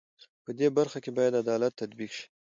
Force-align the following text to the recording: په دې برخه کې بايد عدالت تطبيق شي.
په 0.43 0.51
دې 0.57 0.67
برخه 0.77 0.99
کې 1.03 1.11
بايد 1.17 1.33
عدالت 1.43 1.73
تطبيق 1.81 2.11
شي. 2.17 2.25